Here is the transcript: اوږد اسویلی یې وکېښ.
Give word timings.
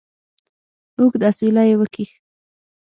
اوږد 0.99 1.21
اسویلی 1.29 1.63
یې 1.69 1.75
وکېښ. 1.79 2.09